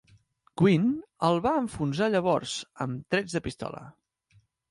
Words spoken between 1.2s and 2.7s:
el va enfonsar llavors